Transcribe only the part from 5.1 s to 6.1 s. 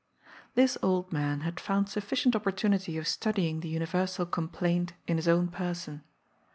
his own person.